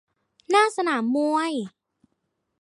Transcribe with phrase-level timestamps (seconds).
[0.49, 1.53] หน้าสนามมวย